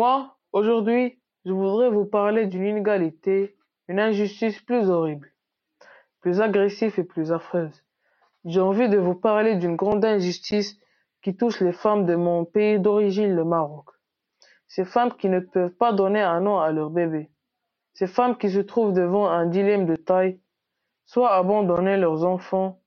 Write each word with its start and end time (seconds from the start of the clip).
Moi, 0.00 0.34
aujourd'hui, 0.54 1.20
je 1.44 1.52
voudrais 1.52 1.90
vous 1.90 2.06
parler 2.06 2.46
d'une 2.46 2.64
inégalité, 2.64 3.54
une 3.86 4.00
injustice 4.00 4.58
plus 4.62 4.88
horrible, 4.88 5.30
plus 6.20 6.40
agressive 6.40 6.98
et 6.98 7.04
plus 7.04 7.32
affreuse. 7.32 7.84
J'ai 8.46 8.62
envie 8.62 8.88
de 8.88 8.96
vous 8.96 9.14
parler 9.14 9.56
d'une 9.56 9.76
grande 9.76 10.02
injustice 10.02 10.78
qui 11.20 11.36
touche 11.36 11.60
les 11.60 11.74
femmes 11.74 12.06
de 12.06 12.14
mon 12.14 12.46
pays 12.46 12.80
d'origine, 12.80 13.36
le 13.36 13.44
Maroc. 13.44 13.90
Ces 14.68 14.86
femmes 14.86 15.12
qui 15.18 15.28
ne 15.28 15.40
peuvent 15.40 15.74
pas 15.74 15.92
donner 15.92 16.22
un 16.22 16.40
nom 16.40 16.58
à 16.58 16.72
leur 16.72 16.88
bébé. 16.88 17.28
Ces 17.92 18.06
femmes 18.06 18.38
qui 18.38 18.48
se 18.48 18.60
trouvent 18.60 18.94
devant 18.94 19.28
un 19.28 19.44
dilemme 19.44 19.84
de 19.84 19.96
taille, 19.96 20.40
soit 21.04 21.34
abandonner 21.34 21.98
leurs 21.98 22.24
enfants 22.24 22.80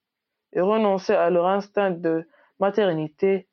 et 0.52 0.61
renoncer 0.61 1.13
à 1.13 1.30
leur 1.30 1.45
instinct 1.45 1.91
de 1.91 2.27
maternité, 2.59 3.48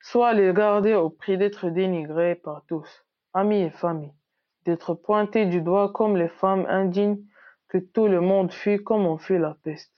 soit 0.00 0.32
les 0.32 0.52
garder 0.52 0.94
au 0.94 1.10
prix 1.10 1.36
d'être 1.36 1.68
dénigrées 1.68 2.34
par 2.34 2.64
tous, 2.66 3.04
amis 3.34 3.62
et 3.62 3.70
famille, 3.70 4.14
d'être 4.64 4.94
pointées 4.94 5.46
du 5.46 5.60
doigt 5.60 5.92
comme 5.92 6.16
les 6.16 6.28
femmes 6.28 6.66
indignes 6.68 7.18
que 7.68 7.78
tout 7.78 8.08
le 8.08 8.20
monde 8.20 8.52
fuit 8.52 8.82
comme 8.82 9.06
on 9.06 9.18
fuit 9.18 9.38
la 9.38 9.56
peste. 9.62 9.92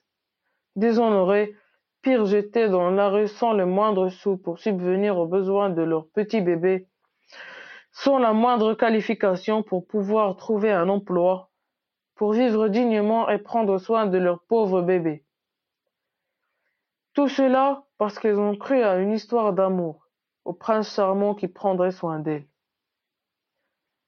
Déshonorées, 0.77 1.55
pire 2.02 2.27
jetées 2.27 2.69
dans 2.69 2.91
la 2.91 3.09
rue 3.09 3.28
sans 3.28 3.52
le 3.52 3.65
moindre 3.65 4.09
sou 4.09 4.37
pour 4.37 4.59
subvenir 4.59 5.19
aux 5.19 5.27
besoins 5.27 5.70
de 5.70 5.83
leur 5.83 6.09
petit 6.09 6.41
bébé, 6.41 6.89
sans 7.92 8.19
la 8.19 8.33
moindre 8.33 8.75
qualification 8.75 9.62
pour 9.62 9.87
pouvoir 9.87 10.37
trouver 10.37 10.73
un 10.73 10.89
emploi, 10.89 11.50
pour 12.16 12.33
vivre 12.33 12.69
dignement 12.69 13.28
et 13.28 13.39
prendre 13.39 13.78
soin 13.78 14.06
de 14.06 14.19
leur 14.19 14.42
pauvre 14.42 14.83
bébé. 14.83 15.25
Tout 17.15 17.29
cela 17.29 17.84
parce 17.98 18.19
qu'elles 18.19 18.39
ont 18.39 18.57
cru 18.57 18.83
à 18.83 18.97
une 18.97 19.12
histoire 19.12 19.53
d'amour, 19.53 20.09
au 20.47 20.55
prince 20.55 20.95
charmant 20.95 21.34
qui 21.34 21.47
prendrait 21.47 21.91
soin 21.91 22.19
d'elles, 22.19 22.48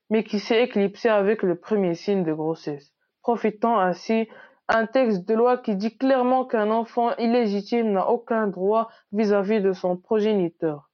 mais 0.09 0.25
qui 0.25 0.39
s'est 0.39 0.63
éclipsé 0.63 1.11
avec 1.11 1.43
le 1.43 1.57
premier 1.57 1.95
signe 1.95 2.25
de 2.25 2.33
grossesse, 2.33 2.95
profitant 3.21 3.79
ainsi 3.79 4.27
un 4.69 4.87
texte 4.87 5.29
de 5.29 5.35
loi 5.35 5.59
qui 5.59 5.77
dit 5.77 5.99
clairement 5.99 6.47
qu'un 6.47 6.71
enfant 6.71 7.15
illégitime 7.17 7.93
n'a 7.93 8.09
aucun 8.09 8.47
droit 8.47 8.89
vis-à-vis 9.13 9.61
de 9.61 9.73
son 9.73 9.99
progéniteur. 9.99 10.91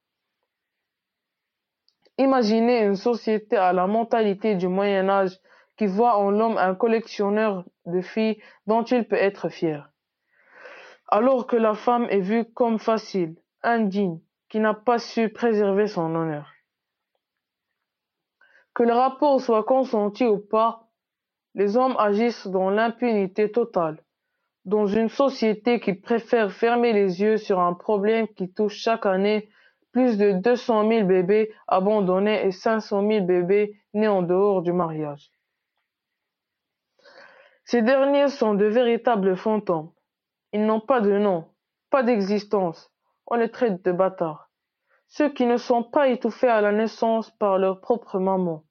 Imaginez 2.17 2.83
une 2.83 2.97
société 2.97 3.55
à 3.55 3.71
la 3.71 3.87
mentalité 3.87 4.55
du 4.55 4.67
Moyen 4.67 5.07
Âge 5.07 5.39
qui 5.77 5.87
voit 5.87 6.17
en 6.17 6.29
l'homme 6.29 6.57
un 6.57 6.75
collectionneur 6.75 7.63
de 7.85 8.01
filles 8.01 8.41
dont 8.67 8.83
il 8.83 9.07
peut 9.07 9.15
être 9.15 9.47
fier 9.47 9.90
alors 11.11 11.45
que 11.45 11.57
la 11.57 11.73
femme 11.73 12.07
est 12.09 12.21
vue 12.21 12.45
comme 12.45 12.79
facile, 12.79 13.35
indigne, 13.63 14.19
qui 14.49 14.59
n'a 14.61 14.73
pas 14.73 14.97
su 14.97 15.29
préserver 15.29 15.87
son 15.87 16.15
honneur. 16.15 16.49
Que 18.73 18.83
le 18.83 18.93
rapport 18.93 19.41
soit 19.41 19.65
consenti 19.65 20.25
ou 20.25 20.39
pas, 20.39 20.87
les 21.53 21.75
hommes 21.75 21.95
agissent 21.99 22.47
dans 22.47 22.69
l'impunité 22.69 23.51
totale, 23.51 24.01
dans 24.63 24.87
une 24.87 25.09
société 25.09 25.81
qui 25.81 25.93
préfère 25.93 26.53
fermer 26.53 26.93
les 26.93 27.21
yeux 27.21 27.35
sur 27.35 27.59
un 27.59 27.73
problème 27.73 28.29
qui 28.29 28.49
touche 28.49 28.77
chaque 28.77 29.05
année 29.05 29.49
plus 29.91 30.17
de 30.17 30.31
200 30.31 30.87
000 30.87 31.05
bébés 31.05 31.53
abandonnés 31.67 32.45
et 32.45 32.51
500 32.51 33.05
000 33.05 33.25
bébés 33.25 33.77
nés 33.93 34.07
en 34.07 34.21
dehors 34.21 34.61
du 34.61 34.71
mariage. 34.71 35.29
Ces 37.65 37.81
derniers 37.81 38.29
sont 38.29 38.53
de 38.53 38.65
véritables 38.65 39.35
fantômes, 39.35 39.91
ils 40.53 40.65
n'ont 40.65 40.81
pas 40.81 41.01
de 41.01 41.17
nom, 41.17 41.47
pas 41.89 42.03
d'existence. 42.03 42.91
On 43.27 43.35
les 43.35 43.49
traite 43.49 43.83
de 43.85 43.91
bâtards. 43.91 44.49
Ceux 45.07 45.29
qui 45.29 45.45
ne 45.45 45.57
sont 45.57 45.83
pas 45.83 46.09
étouffés 46.09 46.47
à 46.49 46.61
la 46.61 46.71
naissance 46.71 47.31
par 47.31 47.57
leur 47.57 47.81
propre 47.81 48.19
maman, 48.19 48.63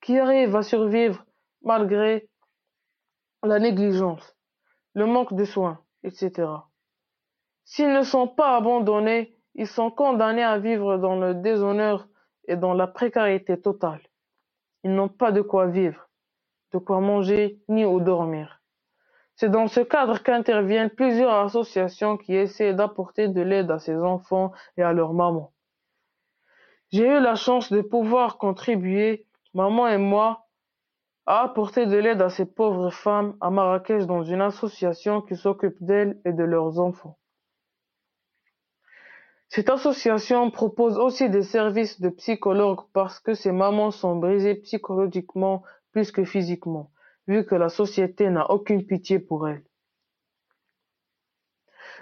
qui 0.00 0.18
arrivent 0.18 0.56
à 0.56 0.62
survivre 0.62 1.24
malgré 1.62 2.28
la 3.44 3.58
négligence, 3.58 4.36
le 4.94 5.06
manque 5.06 5.34
de 5.34 5.44
soins, 5.44 5.84
etc. 6.04 6.48
S'ils 7.64 7.92
ne 7.92 8.02
sont 8.02 8.28
pas 8.28 8.56
abandonnés, 8.56 9.36
ils 9.54 9.66
sont 9.66 9.90
condamnés 9.90 10.42
à 10.42 10.58
vivre 10.58 10.96
dans 10.98 11.16
le 11.16 11.34
déshonneur 11.34 12.08
et 12.48 12.56
dans 12.56 12.74
la 12.74 12.86
précarité 12.86 13.60
totale. 13.60 14.00
Ils 14.84 14.94
n'ont 14.94 15.08
pas 15.08 15.30
de 15.30 15.42
quoi 15.42 15.66
vivre, 15.66 16.08
de 16.72 16.78
quoi 16.78 17.00
manger 17.00 17.60
ni 17.68 17.84
où 17.84 18.00
dormir. 18.00 18.61
C'est 19.36 19.48
dans 19.48 19.66
ce 19.66 19.80
cadre 19.80 20.22
qu'interviennent 20.22 20.90
plusieurs 20.90 21.32
associations 21.32 22.16
qui 22.16 22.34
essaient 22.34 22.74
d'apporter 22.74 23.28
de 23.28 23.40
l'aide 23.40 23.70
à 23.70 23.78
ces 23.78 23.96
enfants 23.96 24.52
et 24.76 24.82
à 24.82 24.92
leurs 24.92 25.14
mamans. 25.14 25.52
J'ai 26.92 27.06
eu 27.06 27.20
la 27.20 27.34
chance 27.34 27.72
de 27.72 27.80
pouvoir 27.80 28.36
contribuer, 28.36 29.26
maman 29.54 29.88
et 29.88 29.98
moi, 29.98 30.46
à 31.24 31.42
apporter 31.42 31.86
de 31.86 31.96
l'aide 31.96 32.20
à 32.20 32.28
ces 32.28 32.44
pauvres 32.44 32.90
femmes 32.90 33.36
à 33.40 33.50
Marrakech 33.50 34.06
dans 34.06 34.22
une 34.22 34.42
association 34.42 35.22
qui 35.22 35.36
s'occupe 35.36 35.76
d'elles 35.80 36.20
et 36.24 36.32
de 36.32 36.44
leurs 36.44 36.80
enfants. 36.80 37.18
Cette 39.48 39.70
association 39.70 40.50
propose 40.50 40.98
aussi 40.98 41.28
des 41.28 41.42
services 41.42 42.00
de 42.00 42.08
psychologue 42.08 42.80
parce 42.92 43.20
que 43.20 43.34
ces 43.34 43.52
mamans 43.52 43.90
sont 43.90 44.16
brisées 44.16 44.54
psychologiquement 44.56 45.62
plus 45.92 46.10
que 46.10 46.24
physiquement 46.24 46.90
vu 47.26 47.44
que 47.46 47.54
la 47.54 47.68
société 47.68 48.28
n'a 48.30 48.50
aucune 48.50 48.84
pitié 48.84 49.18
pour 49.18 49.48
elles. 49.48 49.64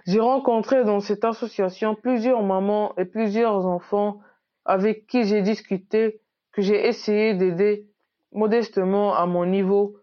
J'ai 0.07 0.21
rencontré 0.21 0.85
dans 0.85 1.01
cette 1.01 1.25
association 1.25 1.95
plusieurs 1.95 2.43
mamans 2.43 2.95
et 2.97 3.05
plusieurs 3.05 3.67
enfants 3.67 4.21
avec 4.65 5.07
qui 5.07 5.25
j'ai 5.25 5.43
discuté, 5.43 6.21
que 6.53 6.63
j'ai 6.63 6.87
essayé 6.87 7.35
d'aider 7.35 7.87
modestement 8.33 9.15
à 9.15 9.27
mon 9.27 9.45
niveau. 9.45 9.97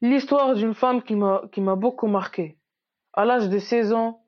L'histoire 0.00 0.54
d'une 0.54 0.74
femme 0.74 1.02
qui 1.02 1.14
m'a 1.16 1.76
beaucoup 1.76 2.06
marqué. 2.06 2.58
À 3.12 3.24
l'âge 3.24 3.48
de 3.48 3.58
16 3.58 3.92
ans, 3.92 4.22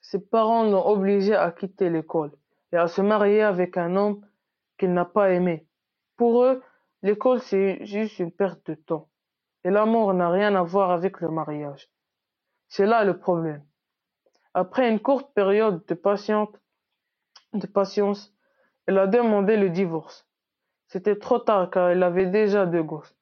ses 0.00 0.20
parents 0.20 0.64
l'ont 0.64 0.86
obligée 0.86 1.34
à 1.34 1.50
quitter 1.50 1.88
l'école 1.88 2.32
et 2.72 2.76
à 2.76 2.88
se 2.88 3.00
marier 3.00 3.40
avec 3.40 3.76
un 3.76 3.96
homme 3.96 4.20
qu'elle 4.76 4.92
n'a 4.92 5.06
pas 5.06 5.30
aimé. 5.30 5.66
Pour 6.16 6.44
eux, 6.44 6.62
L'école, 7.04 7.42
c'est 7.42 7.84
juste 7.84 8.18
une 8.18 8.32
perte 8.32 8.70
de 8.70 8.74
temps. 8.76 9.10
Et 9.62 9.68
l'amour 9.70 10.14
n'a 10.14 10.30
rien 10.30 10.54
à 10.54 10.62
voir 10.62 10.90
avec 10.90 11.20
le 11.20 11.28
mariage. 11.28 11.90
C'est 12.68 12.86
là 12.86 13.04
le 13.04 13.18
problème. 13.18 13.62
Après 14.54 14.90
une 14.90 14.98
courte 14.98 15.34
période 15.34 15.84
de 15.84 15.94
patience, 15.94 16.48
elle 18.86 18.96
a 18.96 19.06
demandé 19.06 19.58
le 19.58 19.68
divorce. 19.68 20.26
C'était 20.86 21.18
trop 21.18 21.38
tard 21.38 21.68
car 21.68 21.90
elle 21.90 22.02
avait 22.02 22.30
déjà 22.30 22.64
deux 22.64 22.82
gosses. 22.82 23.14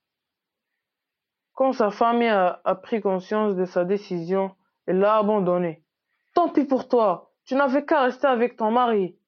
Quand 1.53 1.72
sa 1.72 1.91
famille 1.91 2.28
a, 2.28 2.60
a 2.65 2.76
pris 2.76 3.00
conscience 3.00 3.56
de 3.56 3.65
sa 3.65 3.84
décision, 3.84 4.54
elle 4.87 5.00
l'a 5.00 5.16
abandonné. 5.16 5.82
Tant 6.34 6.50
pis 6.50 6.66
pour 6.66 6.87
toi, 6.87 7.32
tu 7.47 7.56
n'avais 7.56 7.84
qu'à 7.84 8.03
rester 8.03 8.28
avec 8.28 8.56
ton 8.56 8.71
mari. 8.71 9.19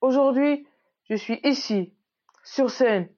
Aujourd'hui, 0.00 0.64
je 1.10 1.16
suis 1.16 1.40
ici, 1.42 1.92
sur 2.44 2.70
scène, 2.70 3.08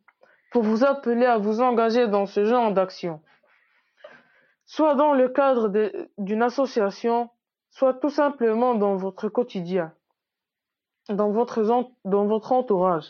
pour 0.50 0.62
vous 0.62 0.84
appeler 0.84 1.26
à 1.26 1.38
vous 1.38 1.60
engager 1.60 2.08
dans 2.08 2.26
ce 2.26 2.44
genre 2.44 2.72
d'action, 2.72 3.20
soit 4.64 4.94
dans 4.94 5.14
le 5.14 5.28
cadre 5.28 5.70
d'une 6.18 6.42
association, 6.42 7.30
soit 7.70 7.94
tout 7.94 8.10
simplement 8.10 8.74
dans 8.74 8.96
votre 8.96 9.28
quotidien, 9.28 9.92
dans 11.08 11.30
votre, 11.30 12.52
entourage, 12.52 13.06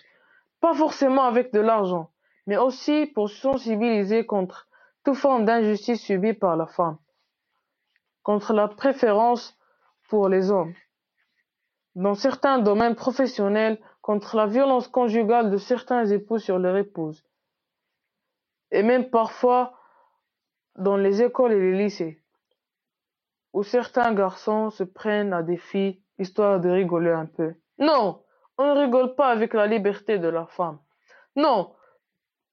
pas 0.60 0.74
forcément 0.74 1.24
avec 1.24 1.52
de 1.52 1.60
l'argent, 1.60 2.10
mais 2.46 2.56
aussi 2.56 3.06
pour 3.06 3.30
sensibiliser 3.30 4.26
contre 4.26 4.68
toute 5.04 5.16
forme 5.16 5.44
d'injustice 5.44 6.02
subie 6.02 6.34
par 6.34 6.56
la 6.56 6.66
femme, 6.66 6.98
contre 8.22 8.52
la 8.52 8.68
préférence 8.68 9.56
pour 10.08 10.28
les 10.28 10.50
hommes, 10.50 10.74
dans 11.94 12.14
certains 12.14 12.58
domaines 12.58 12.94
professionnels, 12.94 13.80
contre 14.08 14.36
la 14.36 14.46
violence 14.46 14.88
conjugale 14.88 15.50
de 15.50 15.58
certains 15.58 16.06
époux 16.06 16.38
sur 16.38 16.58
leur 16.58 16.78
épouse, 16.78 17.22
et 18.70 18.82
même 18.82 19.10
parfois 19.10 19.74
dans 20.76 20.96
les 20.96 21.20
écoles 21.20 21.52
et 21.52 21.60
les 21.60 21.76
lycées, 21.76 22.24
où 23.52 23.62
certains 23.62 24.14
garçons 24.14 24.70
se 24.70 24.82
prennent 24.82 25.34
à 25.34 25.42
des 25.42 25.58
filles 25.58 26.00
histoire 26.18 26.58
de 26.58 26.70
rigoler 26.70 27.10
un 27.10 27.26
peu. 27.26 27.52
Non, 27.78 28.24
on 28.56 28.74
ne 28.74 28.80
rigole 28.80 29.14
pas 29.14 29.28
avec 29.28 29.52
la 29.52 29.66
liberté 29.66 30.18
de 30.18 30.28
la 30.28 30.46
femme. 30.46 30.78
Non, 31.36 31.74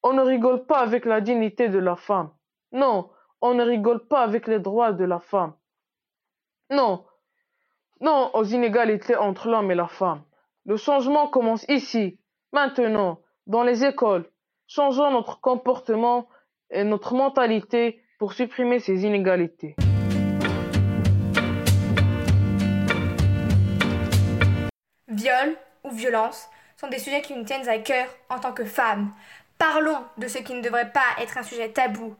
on 0.04 0.12
ne 0.12 0.24
rigole 0.24 0.66
pas 0.66 0.80
avec 0.80 1.06
la 1.06 1.22
dignité 1.22 1.69
de 1.69 1.80
la 1.80 1.96
femme. 1.96 2.31
Non, 2.74 3.12
on 3.40 3.54
ne 3.54 3.63
rigole 3.63 4.06
pas 4.10 4.24
avec 4.24 4.48
les 4.48 4.60
droits 4.60 4.92
de 4.92 5.06
la 5.06 5.22
femme. 5.22 5.54
Non, 6.69 7.06
non 8.01 8.31
aux 8.34 8.44
inégalités 8.44 9.16
entre 9.16 9.48
l'homme 9.48 9.72
et 9.72 9.75
la 9.75 9.88
femme. 9.88 10.22
Le 10.68 10.78
changement 10.78 11.28
commence 11.28 11.64
ici, 11.70 12.18
maintenant, 12.52 13.20
dans 13.46 13.64
les 13.64 13.86
écoles, 13.86 14.28
Changeons 14.68 15.12
notre 15.12 15.40
comportement 15.42 16.28
et 16.72 16.84
notre 16.84 17.14
mentalité 17.14 18.02
pour 18.18 18.34
supprimer 18.34 18.80
ces 18.80 19.04
inégalités. 19.06 19.76
Viol, 25.08 25.56
ou 25.84 25.92
violence 25.92 26.50
sont 26.78 26.88
des 26.88 26.98
sujets 26.98 27.22
qui 27.22 27.36
nous 27.36 27.44
tiennent 27.44 27.70
à 27.70 27.78
cœur 27.78 28.08
en 28.30 28.40
tant 28.40 28.52
que 28.52 28.66
femmes. 28.66 29.14
Parlons 29.60 30.04
de 30.18 30.28
ce 30.28 30.40
qui 30.40 30.56
ne 30.56 30.62
devrait 30.62 30.92
pas 30.92 31.22
être 31.22 31.38
un 31.38 31.44
sujet 31.44 31.70
tabou. 31.70 32.16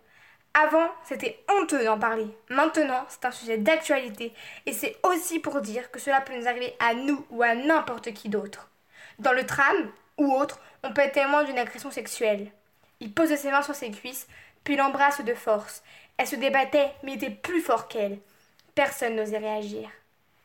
Avant, 0.58 0.90
c'était 1.04 1.44
honteux 1.50 1.84
d'en 1.84 2.00
parler. 2.00 2.28
Maintenant, 2.48 3.06
c'est 3.10 3.26
un 3.26 3.32
sujet 3.32 3.58
d'actualité 3.58 4.34
et 4.66 4.72
c'est 4.72 4.96
aussi 5.04 5.40
pour 5.40 5.60
dire 5.60 5.92
que 5.92 6.00
cela 6.00 6.22
peut 6.22 6.34
nous 6.34 6.48
arriver 6.48 6.74
à 6.80 6.94
nous 6.94 7.26
ou 7.30 7.44
à 7.44 7.56
n'importe 7.56 8.14
qui 8.14 8.30
d'autre. 8.30 8.70
Dans 9.20 9.34
le 9.34 9.46
tram 9.46 9.92
ou 10.18 10.34
autre, 10.34 10.62
on 10.82 10.94
peut 10.94 11.02
être 11.02 11.12
témoin 11.12 11.44
d'une 11.44 11.60
agression 11.60 11.92
sexuelle. 11.92 12.52
Il 13.02 13.14
pose 13.14 13.36
ses 13.36 13.52
mains 13.52 13.64
sur 13.64 13.76
ses 13.76 13.92
cuisses, 13.92 14.28
puis 14.64 14.78
l'embrasse 14.78 15.20
de 15.20 15.34
force. 15.34 15.84
Elle 16.18 16.28
se 16.28 16.38
débattait, 16.38 16.94
mais 17.04 17.16
était 17.16 17.32
plus 17.32 17.60
fort 17.60 17.90
qu'elle. 17.90 18.18
Personne 18.76 19.18
n'osait 19.18 19.38
réagir. 19.38 19.90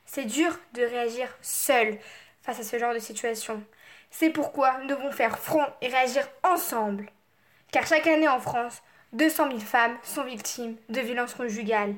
C'est 0.07 0.25
dur 0.25 0.59
de 0.73 0.83
réagir 0.83 1.29
seul 1.41 1.99
face 2.43 2.59
à 2.59 2.65
ce 2.65 2.81
genre 2.81 2.95
de 2.95 2.99
situation. 2.99 3.63
C'est 4.11 4.31
pourquoi 4.31 4.79
nous 4.79 4.89
devons 4.89 5.13
faire 5.13 5.39
front 5.39 5.67
et 5.81 5.87
réagir 5.87 6.29
ensemble. 6.43 7.09
Car 7.71 7.87
chaque 7.87 8.09
année 8.09 8.27
en 8.27 8.41
France, 8.41 8.83
200 9.13 9.49
000 9.49 9.61
femmes 9.61 9.97
sont 10.03 10.25
victimes 10.25 10.77
de 10.89 11.01
violences 11.01 11.35
conjugales. 11.35 11.95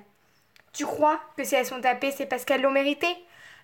Tu 0.72 0.86
crois 0.86 1.20
que 1.36 1.44
si 1.44 1.54
elles 1.54 1.66
sont 1.66 1.80
tapées, 1.80 2.10
c'est 2.10 2.26
parce 2.26 2.44
qu'elles 2.44 2.62
l'ont 2.62 2.70
mérité? 2.70 3.06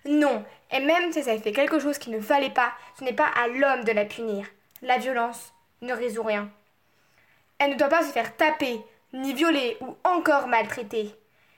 Non, 0.05 0.45
et 0.71 0.79
même 0.79 1.11
si 1.11 1.19
elles 1.19 1.41
fait 1.41 1.51
quelque 1.51 1.79
chose 1.79 1.97
qu'il 1.97 2.13
ne 2.13 2.21
fallait 2.21 2.51
pas, 2.51 2.71
ce 2.97 3.03
n'est 3.03 3.13
pas 3.13 3.27
à 3.35 3.47
l'homme 3.47 3.83
de 3.83 3.91
la 3.91 4.05
punir. 4.05 4.45
La 4.81 4.97
violence 4.97 5.53
ne 5.81 5.93
résout 5.93 6.23
rien. 6.23 6.49
Elle 7.57 7.71
ne 7.71 7.77
doit 7.77 7.89
pas 7.89 8.03
se 8.03 8.11
faire 8.11 8.35
taper, 8.37 8.79
ni 9.13 9.33
violer 9.33 9.77
ou 9.81 9.97
encore 10.03 10.47
maltraiter. 10.47 11.13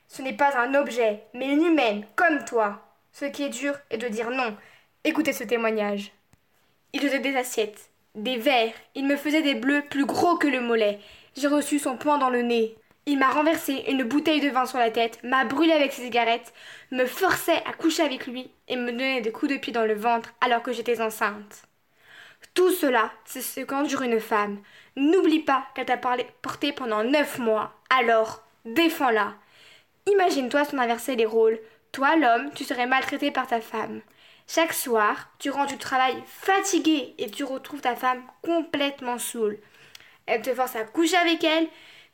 Ce 0.07 0.21
n'est 0.21 0.33
pas 0.33 0.57
un 0.57 0.73
objet, 0.75 1.23
mais 1.33 1.47
une 1.47 1.65
humaine, 1.65 2.05
comme 2.15 2.43
toi. 2.45 2.81
Ce 3.11 3.25
qui 3.25 3.43
est 3.43 3.49
dur 3.49 3.75
est 3.89 3.97
de 3.97 4.07
dire 4.07 4.29
non. 4.29 4.55
Écoutez 5.03 5.33
ce 5.33 5.43
témoignage. 5.43 6.11
Il 6.93 7.01
faisait 7.01 7.19
des 7.19 7.35
assiettes, 7.35 7.89
des 8.15 8.37
verres, 8.37 8.73
il 8.95 9.05
me 9.05 9.15
faisait 9.15 9.41
des 9.41 9.55
bleus 9.55 9.83
plus 9.89 10.05
gros 10.05 10.37
que 10.37 10.47
le 10.47 10.61
mollet. 10.61 10.99
J'ai 11.35 11.47
reçu 11.47 11.79
son 11.79 11.95
poing 11.95 12.17
dans 12.17 12.29
le 12.29 12.41
nez. 12.41 12.75
Il 13.05 13.17
m'a 13.17 13.31
renversé 13.31 13.85
une 13.87 14.03
bouteille 14.03 14.41
de 14.41 14.49
vin 14.49 14.65
sur 14.65 14.77
la 14.77 14.91
tête, 14.91 15.23
m'a 15.23 15.45
brûlé 15.45 15.71
avec 15.71 15.91
ses 15.91 16.03
cigarettes, 16.03 16.53
me 16.91 17.05
forçait 17.05 17.63
à 17.65 17.73
coucher 17.73 18.03
avec 18.03 18.27
lui 18.27 18.51
et 18.67 18.75
me 18.75 18.91
donnait 18.91 19.21
des 19.21 19.31
coups 19.31 19.51
de 19.51 19.57
pied 19.57 19.73
dans 19.73 19.85
le 19.85 19.95
ventre 19.95 20.33
alors 20.41 20.61
que 20.61 20.71
j'étais 20.71 21.01
enceinte. 21.01 21.63
Tout 22.53 22.69
cela, 22.69 23.11
c'est 23.25 23.41
ce 23.41 23.61
qu'endure 23.61 24.01
une 24.01 24.19
femme. 24.19 24.59
N'oublie 24.97 25.39
pas 25.39 25.65
qu'elle 25.73 25.85
t'a 25.85 25.97
porté 25.97 26.73
pendant 26.73 27.03
neuf 27.03 27.39
mois. 27.39 27.73
Alors, 27.89 28.43
défends-la. 28.65 29.35
Imagine-toi 30.05 30.65
son 30.65 30.77
inverser 30.77 31.15
les 31.15 31.25
rôles. 31.25 31.59
Toi, 31.91 32.17
l'homme, 32.17 32.51
tu 32.53 32.65
serais 32.65 32.87
maltraité 32.87 33.31
par 33.31 33.47
ta 33.47 33.61
femme. 33.61 34.01
Chaque 34.47 34.73
soir, 34.73 35.29
tu 35.39 35.49
rends 35.49 35.65
du 35.65 35.77
travail 35.77 36.21
fatigué 36.27 37.15
et 37.17 37.29
tu 37.29 37.45
retrouves 37.45 37.81
ta 37.81 37.95
femme 37.95 38.21
complètement 38.41 39.17
saoule. 39.17 39.57
Elle 40.31 40.41
te 40.41 40.55
force 40.55 40.77
à 40.77 40.85
coucher 40.85 41.17
avec 41.17 41.43
elle, 41.43 41.67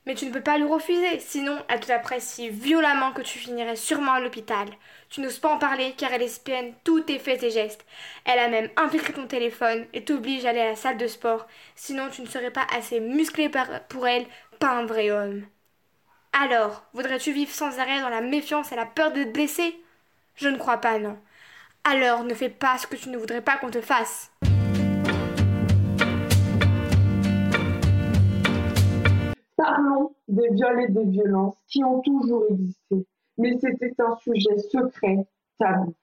mais 0.08 0.16
tu 0.16 0.26
ne 0.26 0.32
peux 0.32 0.42
pas 0.42 0.58
lui 0.58 0.66
refuser, 0.66 1.20
sinon 1.20 1.56
elle 1.68 1.82
t'apprécie 1.82 2.50
violemment 2.50 3.12
que 3.12 3.22
tu 3.22 3.38
finirais 3.38 3.76
sûrement 3.76 4.14
à 4.14 4.20
l'hôpital. 4.20 4.68
Tu 5.12 5.22
n'oses 5.22 5.38
pas 5.38 5.54
en 5.54 5.60
parler 5.60 5.94
car 5.96 6.12
elle 6.12 6.24
espionne 6.24 6.74
tous 6.84 7.02
tes 7.02 7.20
faits 7.20 7.44
et 7.44 7.52
gestes. 7.52 7.86
Elle 8.26 8.40
a 8.40 8.48
même 8.48 8.72
infiltré 8.76 9.14
ton 9.14 9.28
téléphone 9.28 9.86
et 9.94 10.04
t'oblige 10.04 10.46
à 10.46 10.50
aller 10.50 10.62
à 10.62 10.70
la 10.70 10.76
salle 10.76 10.98
de 10.98 11.06
sport, 11.06 11.46
sinon 11.76 12.10
tu 12.10 12.24
ne 12.24 12.28
serais 12.28 12.50
pas 12.50 12.66
assez 12.76 13.00
musclé 13.00 13.52
pour 13.88 14.08
elle, 14.08 14.26
pas 14.58 14.70
un 14.70 14.88
vrai 14.88 15.12
homme. 15.12 15.46
Alors, 16.34 16.86
voudrais-tu 16.94 17.34
vivre 17.34 17.52
sans 17.52 17.78
arrêt 17.78 18.02
dans 18.02 18.10
la 18.10 18.22
méfiance 18.22 18.72
et 18.72 18.76
la 18.76 18.88
peur 18.88 19.12
d'être 19.12 19.32
blessé? 19.32 19.80
Je 20.34 20.50
ne 20.50 20.58
crois 20.58 20.78
pas, 20.78 20.98
non. 20.98 21.20
Alors 21.84 22.24
ne 22.24 22.34
fais 22.34 22.50
pas 22.50 22.80
ce 22.80 22.88
que 22.88 22.96
tu 22.96 23.10
ne 23.10 23.18
voudrais 23.18 23.42
pas 23.42 23.58
qu'on 23.58 23.70
te 23.70 23.82
fasse. 23.82 24.32
Parlons 29.68 30.16
des 30.30 30.48
viols 30.52 30.84
et 30.84 30.92
des 30.94 31.04
violences 31.04 31.58
qui 31.68 31.84
ont 31.84 32.00
toujours 32.00 32.46
existé, 32.50 33.06
mais 33.38 33.58
c'était 33.60 33.94
un 34.00 34.16
sujet 34.16 34.58
secret, 34.60 35.28
tabou. 35.60 35.94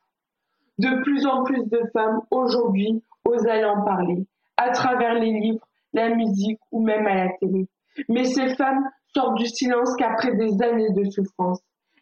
De 0.79 1.03
plus 1.03 1.25
en 1.25 1.45
plus 1.45 1.65
de 1.71 1.81
femmes 1.95 2.21
aujourd'hui 2.31 3.03
osent 3.25 3.65
en 3.65 3.83
parler, 3.83 4.27
à 4.59 4.69
travers 4.69 5.15
les 5.15 5.33
livres, 5.41 5.67
la 5.95 6.15
musique 6.15 6.61
ou 6.73 6.85
même 6.85 7.07
à 7.07 7.15
la 7.15 7.29
télé. 7.41 7.67
Mais 8.11 8.25
ces 8.25 8.55
femmes 8.55 8.87
sortent 9.15 9.39
du 9.39 9.47
silence 9.47 9.97
qu'après 9.97 10.37
des 10.37 10.61
années 10.61 10.93
de 10.93 11.05
souffrance. 11.09 11.61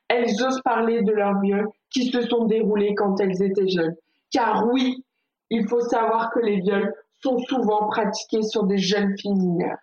Elles 0.09 0.35
osent 0.43 0.63
parler 0.63 1.03
de 1.03 1.13
leurs 1.13 1.39
viols 1.39 1.69
qui 1.91 2.11
se 2.11 2.23
sont 2.23 2.47
déroulés 2.47 2.97
quand 2.97 3.21
elles 3.21 3.41
étaient 3.41 3.69
jeunes. 3.69 3.95
Car 4.33 4.67
oui, 4.73 5.05
il 5.49 5.69
faut 5.69 5.83
savoir 5.83 6.33
que 6.33 6.41
les 6.41 6.61
viols 6.61 6.93
sont 7.23 7.39
souvent 7.39 7.87
pratiqués 7.87 8.43
sur 8.43 8.65
des 8.65 8.79
jeunes 8.79 9.17
filles 9.17 9.37
mineures. 9.37 9.79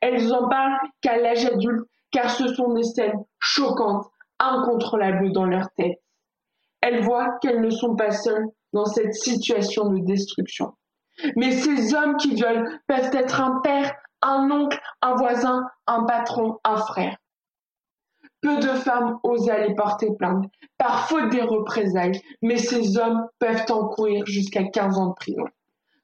Elles 0.00 0.32
en 0.32 0.48
parlent 0.48 0.78
qu'à 1.00 1.16
l'âge 1.16 1.44
adulte, 1.46 1.86
car 2.10 2.30
ce 2.30 2.48
sont 2.54 2.72
des 2.74 2.84
scènes 2.84 3.24
choquantes, 3.38 4.06
incontrôlables 4.38 5.32
dans 5.32 5.44
leur 5.44 5.70
tête. 5.76 6.00
Elles 6.80 7.02
voient 7.02 7.38
qu'elles 7.40 7.60
ne 7.60 7.70
sont 7.70 7.94
pas 7.94 8.10
seules 8.10 8.46
dans 8.72 8.86
cette 8.86 9.14
situation 9.14 9.90
de 9.90 10.04
destruction. 10.04 10.72
Mais 11.36 11.52
ces 11.52 11.94
hommes 11.94 12.16
qui 12.16 12.34
violent 12.34 12.64
peuvent 12.86 13.10
être 13.12 13.40
un 13.40 13.60
père, 13.60 13.92
un 14.22 14.50
oncle, 14.50 14.80
un 15.02 15.14
voisin, 15.14 15.66
un 15.86 16.04
patron, 16.04 16.58
un 16.64 16.76
frère. 16.76 17.16
Peu 18.40 18.56
de 18.56 18.68
femmes 18.68 19.18
osent 19.22 19.50
aller 19.50 19.74
porter 19.74 20.08
plainte, 20.18 20.46
par 20.78 21.08
faute 21.08 21.30
des 21.30 21.42
représailles, 21.42 22.20
mais 22.40 22.56
ces 22.56 22.96
hommes 22.96 23.26
peuvent 23.38 23.66
encourir 23.68 24.24
jusqu'à 24.24 24.64
15 24.64 24.98
ans 24.98 25.08
de 25.08 25.14
prison. 25.14 25.44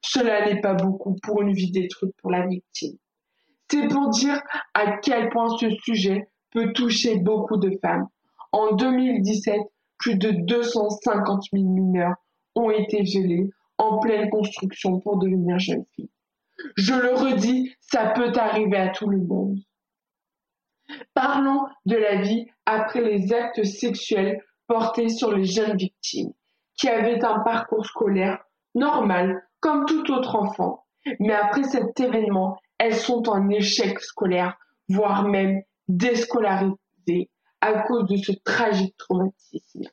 Cela 0.01 0.45
n'est 0.45 0.61
pas 0.61 0.75
beaucoup 0.75 1.15
pour 1.23 1.41
une 1.41 1.53
vie 1.53 1.71
détruite 1.71 2.13
pour 2.21 2.29
la 2.29 2.45
victime. 2.45 2.97
C'est 3.69 3.87
pour 3.87 4.09
dire 4.09 4.41
à 4.73 4.97
quel 4.97 5.29
point 5.29 5.49
ce 5.57 5.69
sujet 5.69 6.27
peut 6.51 6.71
toucher 6.73 7.17
beaucoup 7.17 7.57
de 7.57 7.71
femmes. 7.81 8.07
En 8.51 8.75
2017, 8.75 9.59
plus 9.97 10.15
de 10.15 10.31
250 10.31 11.43
000 11.51 11.65
mineurs 11.65 12.15
ont 12.55 12.71
été 12.71 13.01
violés 13.01 13.49
en 13.77 13.99
pleine 13.99 14.29
construction 14.29 14.99
pour 14.99 15.17
devenir 15.17 15.59
jeunes 15.59 15.85
filles. 15.95 16.09
Je 16.75 16.93
le 16.93 17.13
redis, 17.13 17.75
ça 17.79 18.07
peut 18.07 18.31
arriver 18.35 18.77
à 18.77 18.89
tout 18.89 19.07
le 19.07 19.19
monde. 19.19 19.59
Parlons 21.13 21.65
de 21.85 21.97
la 21.97 22.21
vie 22.21 22.47
après 22.65 23.01
les 23.01 23.33
actes 23.33 23.63
sexuels 23.63 24.41
portés 24.67 25.09
sur 25.09 25.31
les 25.33 25.45
jeunes 25.45 25.77
victimes, 25.77 26.31
qui 26.77 26.87
avaient 26.87 27.23
un 27.23 27.39
parcours 27.39 27.85
scolaire 27.85 28.39
normal 28.75 29.43
comme 29.59 29.85
tout 29.85 30.09
autre 30.11 30.35
enfant. 30.35 30.85
Mais 31.19 31.33
après 31.33 31.63
cet 31.63 31.99
événement, 31.99 32.57
elles 32.77 32.95
sont 32.95 33.27
en 33.29 33.49
échec 33.49 33.99
scolaire, 33.99 34.57
voire 34.89 35.27
même 35.27 35.61
déscolarisées 35.87 37.29
à 37.61 37.81
cause 37.83 38.07
de 38.07 38.17
ce 38.17 38.31
tragique 38.43 38.95
traumatisme. 38.97 39.83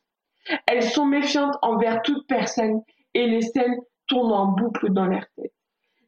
Elles 0.66 0.82
sont 0.82 1.06
méfiantes 1.06 1.56
envers 1.62 2.02
toute 2.02 2.26
personne 2.26 2.82
et 3.14 3.26
les 3.26 3.42
scènes 3.42 3.78
tournent 4.06 4.32
en 4.32 4.48
boucle 4.48 4.92
dans 4.92 5.06
leur 5.06 5.24
tête. 5.36 5.54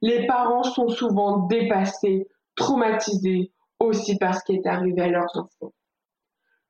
Les 0.02 0.26
parents 0.26 0.62
sont 0.62 0.88
souvent 0.88 1.46
dépassés, 1.46 2.28
traumatisés 2.54 3.52
aussi 3.80 4.18
par 4.18 4.34
ce 4.34 4.44
qui 4.44 4.56
est 4.56 4.66
arrivé 4.66 5.02
à 5.02 5.08
leurs 5.08 5.36
enfants. 5.36 5.72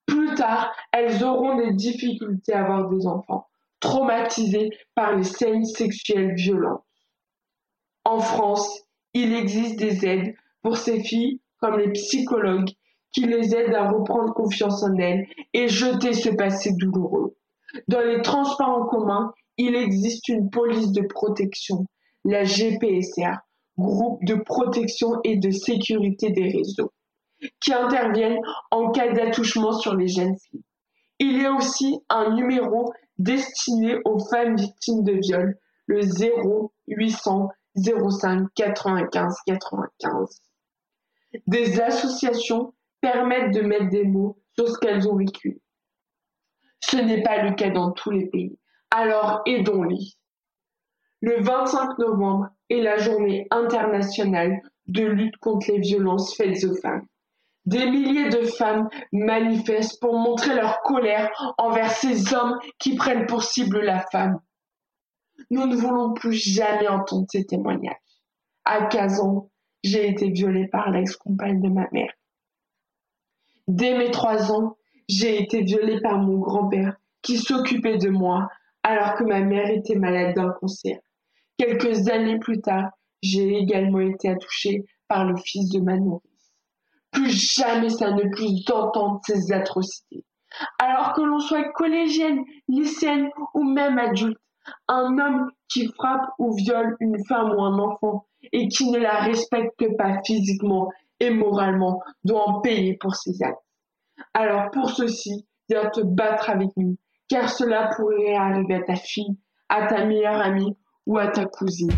Plus 0.07 0.35
tard, 0.35 0.73
elles 0.93 1.25
auront 1.25 1.57
des 1.57 1.73
difficultés 1.73 2.53
à 2.53 2.65
avoir 2.65 2.89
des 2.89 3.07
enfants, 3.07 3.49
traumatisés 3.81 4.71
par 4.95 5.17
les 5.17 5.25
scènes 5.25 5.65
sexuelles 5.65 6.35
violentes. 6.35 6.85
En 8.05 8.21
France, 8.21 8.86
il 9.19 9.33
existe 9.33 9.79
des 9.79 10.07
aides 10.07 10.35
pour 10.63 10.77
ces 10.77 11.03
filles 11.03 11.41
comme 11.59 11.79
les 11.79 11.91
psychologues 11.93 12.69
qui 13.13 13.25
les 13.25 13.55
aident 13.55 13.75
à 13.75 13.89
reprendre 13.89 14.35
confiance 14.35 14.83
en 14.83 14.95
elles 14.97 15.27
et 15.55 15.69
jeter 15.69 16.13
ce 16.13 16.29
passé 16.29 16.73
douloureux. 16.75 17.35
Dans 17.89 18.03
les 18.03 18.21
transports 18.21 18.69
en 18.69 18.85
commun, 18.85 19.33
il 19.57 19.75
existe 19.75 20.29
une 20.29 20.51
police 20.51 20.93
de 20.93 21.01
protection, 21.01 21.87
la 22.27 22.45
GPSR, 22.45 23.39
groupe 23.79 24.23
de 24.25 24.35
protection 24.35 25.19
et 25.25 25.37
de 25.37 25.51
sécurité 25.51 26.31
des 26.31 26.51
réseaux 26.51 26.93
qui 27.61 27.73
interviennent 27.73 28.41
en 28.71 28.91
cas 28.91 29.13
d'attouchement 29.13 29.73
sur 29.73 29.95
les 29.95 30.09
jeunes 30.09 30.37
filles. 30.37 30.65
Il 31.21 31.41
y 31.41 31.47
a 31.47 31.55
aussi 31.55 32.01
un 32.11 32.35
numéro 32.35 32.93
destiné 33.19 33.97
aux 34.05 34.19
femmes 34.19 34.57
victimes 34.57 35.05
de 35.05 35.13
viol, 35.13 35.59
le 35.87 36.03
0800 36.87 37.49
05 37.77 38.49
95 38.55 39.37
95. 39.47 40.43
Des 41.47 41.81
associations 41.81 42.75
permettent 43.01 43.55
de 43.55 43.61
mettre 43.61 43.89
des 43.91 44.05
mots 44.05 44.39
sur 44.55 44.69
ce 44.69 44.79
qu'elles 44.79 45.09
ont 45.09 45.17
vécu. 45.17 45.61
Ce 46.81 46.97
n'est 46.97 47.23
pas 47.23 47.43
le 47.43 47.55
cas 47.55 47.71
dans 47.71 47.93
tous 47.93 48.11
les 48.11 48.27
pays. 48.27 48.59
Alors 48.91 49.43
aidons-les. 49.47 50.15
Le 51.21 51.43
25 51.43 51.99
novembre 51.99 52.49
est 52.71 52.81
la 52.81 52.97
journée 52.99 53.47
internationale 53.51 54.61
de 54.87 55.05
lutte 55.05 55.37
contre 55.39 55.71
les 55.71 55.81
violences 55.81 56.37
faites 56.37 56.65
aux 56.65 56.75
femmes. 56.81 57.07
Des 57.65 57.91
milliers 57.91 58.29
de 58.29 58.43
femmes 58.43 58.89
manifestent 59.13 60.01
pour 60.01 60.17
montrer 60.17 60.55
leur 60.55 60.83
colère 60.83 61.31
envers 61.59 61.91
ces 61.91 62.33
hommes 62.33 62.59
qui 62.79 62.95
prennent 62.95 63.27
pour 63.27 63.43
cible 63.43 63.81
la 63.81 64.01
femme. 64.13 64.39
Nous 65.51 65.67
ne 65.67 65.77
voulons 65.77 66.13
plus 66.13 66.33
jamais 66.33 66.89
entendre 66.89 67.27
ces 67.31 67.45
témoignages. 67.45 67.95
À 68.65 68.87
15 68.87 69.21
ans, 69.21 69.51
j'ai 69.85 70.09
été 70.09 70.31
violée 70.31 70.67
par 70.67 70.91
l'ex-compagne 70.91 71.61
de 71.61 71.69
ma 71.69 71.89
mère. 71.93 72.13
Dès 73.69 73.97
mes 73.97 74.11
3 74.11 74.53
ans, 74.53 74.77
j'ai 75.09 75.41
été 75.43 75.63
violée 75.63 76.01
par 76.01 76.19
mon 76.19 76.39
grand-père 76.39 76.97
qui 77.23 77.39
s'occupait 77.39 77.99
de 77.99 78.09
moi 78.09 78.49
alors 78.83 79.15
que 79.15 79.25
ma 79.25 79.41
mère 79.41 79.71
était 79.71 79.97
malade 79.97 80.35
d'un 80.35 80.51
cancer. 80.51 80.99
Quelques 81.59 82.09
années 82.09 82.39
plus 82.39 82.61
tard, 82.61 82.91
j'ai 83.23 83.57
également 83.57 84.01
été 84.01 84.29
attouchée 84.29 84.85
par 85.09 85.25
le 85.25 85.37
fils 85.37 85.71
de 85.71 85.81
ma 85.81 85.97
nourrice. 85.97 86.53
Plus 87.11 87.55
jamais 87.55 87.91
ça 87.91 88.11
ne 88.11 88.29
plus 88.31 88.65
d'entendre 88.65 89.21
ces 89.27 89.53
atrocités. 89.53 90.25
Alors 90.79 91.15
que 91.15 91.23
l'on 91.23 91.41
soit 91.41 91.71
collégienne, 91.73 92.45
lycéenne 92.69 93.31
ou 93.55 93.65
même 93.65 93.99
adulte, 93.99 94.39
un 94.89 95.19
homme 95.19 95.51
qui 95.69 95.87
frappe 95.89 96.29
ou 96.39 96.55
viole 96.55 96.97
une 97.01 97.25
femme 97.27 97.51
ou 97.51 97.63
un 97.63 97.79
enfant 97.79 98.27
et 98.53 98.69
qui 98.69 98.91
ne 98.91 98.99
la 98.99 99.21
respecte 99.21 99.85
pas 99.97 100.21
physiquement 100.25 100.91
et 101.21 101.31
moralement 101.31 102.03
doit 102.25 102.49
en 102.49 102.61
payer 102.61 102.97
pour 102.97 103.15
ses 103.15 103.43
actes. 103.43 103.63
Alors 104.35 104.71
pour 104.71 104.91
ceci, 104.91 105.47
viens 105.69 105.89
te 105.91 106.01
battre 106.01 106.51
avec 106.51 106.71
nous, 106.77 106.97
car 107.29 107.49
cela 107.49 107.91
pourrait 107.97 108.35
arriver 108.35 108.75
à 108.75 108.83
ta 108.83 108.97
fille, 108.97 109.37
à 109.69 109.87
ta 109.87 110.05
meilleure 110.05 110.41
amie 110.41 110.77
ou 111.07 111.19
à 111.19 111.29
ta 111.29 111.47
cousine. 111.47 111.93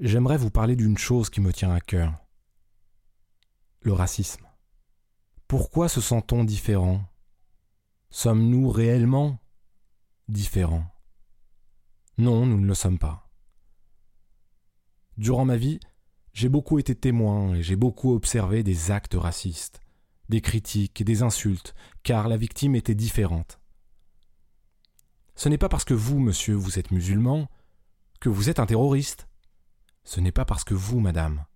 J'aimerais 0.00 0.38
vous 0.38 0.50
parler 0.50 0.76
d'une 0.76 0.96
chose 0.96 1.28
qui 1.28 1.40
me 1.40 1.52
tient 1.52 1.72
à 1.72 1.80
cœur. 1.80 2.12
Le 3.82 3.94
racisme. 3.94 4.46
Pourquoi 5.48 5.88
se 5.88 6.02
sent-on 6.02 6.44
différent? 6.44 7.02
Sommes-nous 8.10 8.68
réellement 8.68 9.38
différents? 10.28 10.84
Non, 12.18 12.44
nous 12.44 12.60
ne 12.60 12.66
le 12.66 12.74
sommes 12.74 12.98
pas. 12.98 13.30
Durant 15.16 15.46
ma 15.46 15.56
vie, 15.56 15.80
j'ai 16.34 16.50
beaucoup 16.50 16.78
été 16.78 16.94
témoin 16.94 17.54
et 17.54 17.62
j'ai 17.62 17.76
beaucoup 17.76 18.12
observé 18.14 18.62
des 18.62 18.90
actes 18.90 19.14
racistes, 19.14 19.80
des 20.28 20.42
critiques 20.42 21.00
et 21.00 21.04
des 21.04 21.22
insultes, 21.22 21.74
car 22.02 22.28
la 22.28 22.36
victime 22.36 22.74
était 22.74 22.94
différente. 22.94 23.60
Ce 25.36 25.48
n'est 25.48 25.56
pas 25.56 25.70
parce 25.70 25.84
que 25.84 25.94
vous, 25.94 26.18
monsieur, 26.18 26.54
vous 26.54 26.78
êtes 26.78 26.90
musulman, 26.90 27.48
que 28.20 28.28
vous 28.28 28.50
êtes 28.50 28.60
un 28.60 28.66
terroriste. 28.66 29.26
Ce 30.04 30.20
n'est 30.20 30.32
pas 30.32 30.44
parce 30.44 30.64
que 30.64 30.74
vous, 30.74 31.00
madame, 31.00 31.46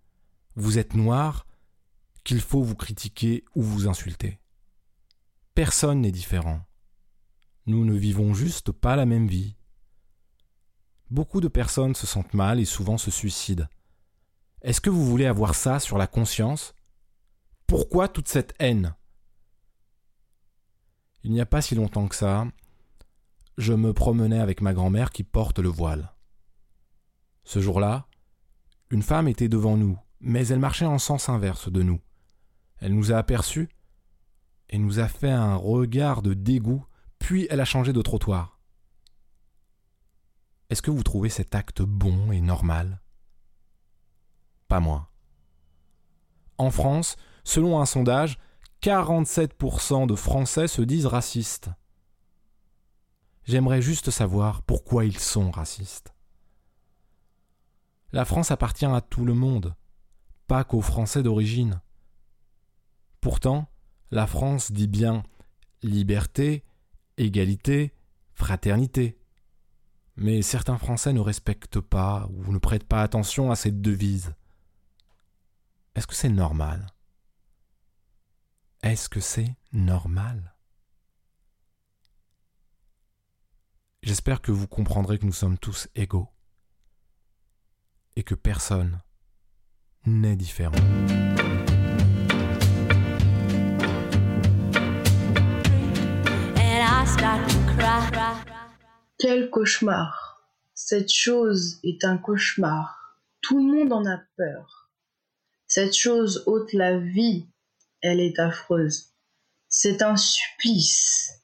vous 0.56 0.78
êtes 0.78 0.94
noir, 0.94 1.46
qu'il 2.24 2.40
faut 2.40 2.62
vous 2.62 2.74
critiquer 2.74 3.44
ou 3.54 3.62
vous 3.62 3.86
insulter. 3.86 4.40
Personne 5.54 6.00
n'est 6.00 6.10
différent. 6.10 6.60
Nous 7.66 7.84
ne 7.84 7.94
vivons 7.94 8.34
juste 8.34 8.72
pas 8.72 8.96
la 8.96 9.06
même 9.06 9.28
vie. 9.28 9.56
Beaucoup 11.10 11.40
de 11.40 11.48
personnes 11.48 11.94
se 11.94 12.06
sentent 12.06 12.34
mal 12.34 12.58
et 12.58 12.64
souvent 12.64 12.98
se 12.98 13.10
suicident. 13.10 13.66
Est-ce 14.62 14.80
que 14.80 14.90
vous 14.90 15.04
voulez 15.04 15.26
avoir 15.26 15.54
ça 15.54 15.78
sur 15.78 15.98
la 15.98 16.06
conscience? 16.06 16.74
Pourquoi 17.66 18.08
toute 18.08 18.28
cette 18.28 18.54
haine? 18.58 18.94
Il 21.22 21.32
n'y 21.32 21.40
a 21.40 21.46
pas 21.46 21.62
si 21.62 21.74
longtemps 21.74 22.08
que 22.08 22.16
ça, 22.16 22.46
je 23.56 23.72
me 23.72 23.92
promenais 23.92 24.40
avec 24.40 24.60
ma 24.60 24.74
grand-mère 24.74 25.10
qui 25.10 25.22
porte 25.22 25.58
le 25.58 25.68
voile. 25.68 26.14
Ce 27.44 27.60
jour-là, 27.60 28.06
une 28.90 29.02
femme 29.02 29.28
était 29.28 29.48
devant 29.48 29.76
nous, 29.76 29.98
mais 30.20 30.48
elle 30.48 30.58
marchait 30.58 30.84
en 30.84 30.98
sens 30.98 31.28
inverse 31.28 31.70
de 31.70 31.82
nous. 31.82 32.00
Elle 32.84 32.94
nous 32.94 33.12
a 33.12 33.16
aperçus 33.16 33.70
et 34.68 34.76
nous 34.76 34.98
a 34.98 35.08
fait 35.08 35.30
un 35.30 35.56
regard 35.56 36.20
de 36.20 36.34
dégoût, 36.34 36.84
puis 37.18 37.46
elle 37.48 37.62
a 37.62 37.64
changé 37.64 37.94
de 37.94 38.02
trottoir. 38.02 38.58
Est-ce 40.68 40.82
que 40.82 40.90
vous 40.90 41.02
trouvez 41.02 41.30
cet 41.30 41.54
acte 41.54 41.80
bon 41.80 42.30
et 42.30 42.42
normal? 42.42 43.00
Pas 44.68 44.80
moi. 44.80 45.10
En 46.58 46.70
France, 46.70 47.16
selon 47.42 47.80
un 47.80 47.86
sondage, 47.86 48.38
47% 48.82 50.06
de 50.06 50.14
Français 50.14 50.68
se 50.68 50.82
disent 50.82 51.06
racistes. 51.06 51.70
J'aimerais 53.44 53.80
juste 53.80 54.10
savoir 54.10 54.60
pourquoi 54.60 55.06
ils 55.06 55.18
sont 55.18 55.50
racistes. 55.50 56.14
La 58.12 58.26
France 58.26 58.50
appartient 58.50 58.84
à 58.84 59.00
tout 59.00 59.24
le 59.24 59.32
monde, 59.32 59.74
pas 60.46 60.64
qu'aux 60.64 60.82
Français 60.82 61.22
d'origine. 61.22 61.80
Pourtant, 63.24 63.70
la 64.10 64.26
France 64.26 64.70
dit 64.70 64.86
bien 64.86 65.22
liberté, 65.82 66.62
égalité, 67.16 67.94
fraternité. 68.34 69.18
Mais 70.16 70.42
certains 70.42 70.76
Français 70.76 71.14
ne 71.14 71.20
respectent 71.20 71.80
pas 71.80 72.28
ou 72.30 72.52
ne 72.52 72.58
prêtent 72.58 72.84
pas 72.84 73.00
attention 73.00 73.50
à 73.50 73.56
cette 73.56 73.80
devise. 73.80 74.34
Est-ce 75.94 76.06
que 76.06 76.14
c'est 76.14 76.28
normal? 76.28 76.86
Est-ce 78.82 79.08
que 79.08 79.20
c'est 79.20 79.56
normal? 79.72 80.54
J'espère 84.02 84.42
que 84.42 84.52
vous 84.52 84.68
comprendrez 84.68 85.18
que 85.18 85.24
nous 85.24 85.32
sommes 85.32 85.56
tous 85.56 85.88
égaux 85.94 86.28
et 88.16 88.22
que 88.22 88.34
personne 88.34 89.00
n'est 90.04 90.36
différent. 90.36 90.76
Quel 99.26 99.48
cauchemar. 99.48 100.44
Cette 100.74 101.10
chose 101.10 101.80
est 101.82 102.04
un 102.04 102.18
cauchemar. 102.18 103.16
Tout 103.40 103.56
le 103.56 103.72
monde 103.72 103.90
en 103.94 104.04
a 104.04 104.18
peur. 104.36 104.90
Cette 105.66 105.96
chose 105.96 106.42
ôte 106.44 106.74
la 106.74 106.98
vie. 106.98 107.46
Elle 108.02 108.20
est 108.20 108.38
affreuse. 108.38 109.14
C'est 109.66 110.02
un 110.02 110.18
supplice. 110.18 111.40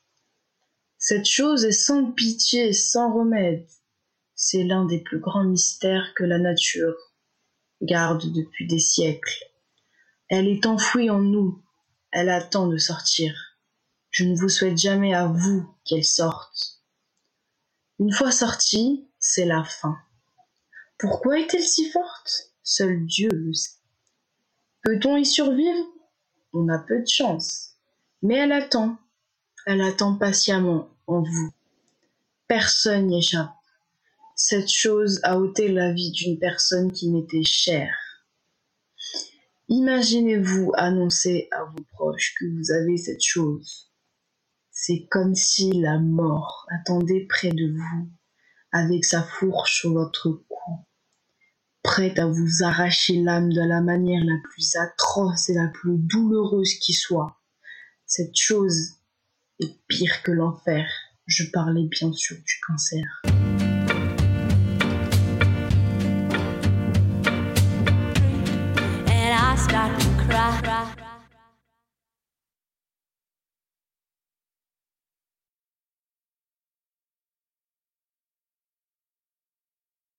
Cette 0.99 1.25
chose 1.25 1.65
est 1.65 1.73
sans 1.73 2.13
pitié, 2.13 2.75
sans 2.75 3.15
remède. 3.15 3.67
C'est 4.35 4.65
l'un 4.65 4.85
des 4.85 5.01
plus 5.01 5.19
grands 5.19 5.45
mystères 5.45 6.13
que 6.15 6.25
la 6.25 6.39
nature 6.39 6.99
garde 7.81 8.31
depuis 8.31 8.67
des 8.67 8.79
siècles. 8.79 9.43
Elle 10.29 10.49
est 10.49 10.67
enfouie 10.67 11.09
en 11.09 11.23
nous. 11.23 11.65
Elle 12.13 12.29
attend 12.29 12.67
de 12.67 12.77
sortir. 12.77 13.57
Je 14.11 14.25
ne 14.25 14.37
vous 14.37 14.51
souhaite 14.51 14.77
jamais 14.77 15.15
à 15.15 15.29
vous 15.29 15.67
qu'elle 15.87 16.05
sorte. 16.05 16.80
Une 18.01 18.15
fois 18.15 18.31
sortie, 18.33 19.07
c'est 19.19 19.45
la 19.45 19.63
fin. 19.63 19.99
Pourquoi 20.99 21.39
est-elle 21.39 21.63
si 21.63 21.91
forte? 21.91 22.51
Seul 22.63 23.05
Dieu 23.05 23.29
le 23.31 23.53
sait. 23.53 23.77
Peut-on 24.83 25.19
y 25.19 25.27
survivre? 25.27 25.87
On 26.55 26.67
a 26.71 26.79
peu 26.79 27.01
de 27.01 27.07
chance. 27.07 27.75
Mais 28.23 28.37
elle 28.37 28.53
attend. 28.53 28.97
Elle 29.67 29.83
attend 29.83 30.17
patiemment 30.17 30.89
en 31.07 31.21
vous. 31.21 31.53
Personne 32.49 33.09
n'y 33.09 33.19
échappe. 33.19 33.53
Cette 34.35 34.71
chose 34.71 35.21
a 35.23 35.39
ôté 35.39 35.69
la 35.69 35.93
vie 35.93 36.11
d'une 36.11 36.39
personne 36.39 36.91
qui 36.93 37.11
m'était 37.11 37.45
chère. 37.45 38.25
Imaginez-vous 39.69 40.73
annoncer 40.75 41.49
à 41.51 41.65
vos 41.65 41.85
proches 41.93 42.35
que 42.41 42.47
vous 42.47 42.73
avez 42.73 42.97
cette 42.97 43.23
chose. 43.23 43.90
C'est 44.83 45.07
comme 45.11 45.35
si 45.35 45.73
la 45.73 45.99
mort 45.99 46.67
attendait 46.71 47.27
près 47.29 47.51
de 47.51 47.71
vous, 47.71 48.11
avec 48.73 49.05
sa 49.05 49.23
fourche 49.23 49.81
sur 49.81 49.93
votre 49.93 50.43
cou, 50.49 50.87
prête 51.83 52.19
à 52.19 52.27
vous 52.27 52.63
arracher 52.65 53.21
l'âme 53.21 53.53
de 53.53 53.61
la 53.61 53.83
manière 53.83 54.25
la 54.25 54.39
plus 54.43 54.77
atroce 54.77 55.51
et 55.51 55.55
la 55.55 55.69
plus 55.69 55.99
douloureuse 55.99 56.73
qui 56.81 56.95
soit. 56.95 57.43
Cette 58.07 58.35
chose 58.35 58.95
est 59.61 59.79
pire 59.87 60.23
que 60.23 60.33
l'enfer. 60.33 60.91
Je 61.27 61.45
parlais 61.53 61.87
bien 61.91 62.11
sûr 62.15 62.39
du 62.39 62.55
cancer. 62.67 63.21